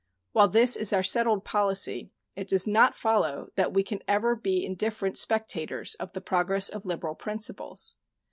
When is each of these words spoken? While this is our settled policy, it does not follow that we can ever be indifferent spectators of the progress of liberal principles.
While 0.31 0.47
this 0.47 0.75
is 0.75 0.93
our 0.93 1.03
settled 1.03 1.45
policy, 1.45 2.09
it 2.35 2.47
does 2.47 2.65
not 2.65 2.95
follow 2.95 3.49
that 3.55 3.71
we 3.71 3.83
can 3.83 3.99
ever 4.07 4.35
be 4.35 4.65
indifferent 4.65 5.15
spectators 5.15 5.93
of 5.99 6.13
the 6.13 6.21
progress 6.21 6.69
of 6.69 6.85
liberal 6.85 7.13
principles. 7.13 7.97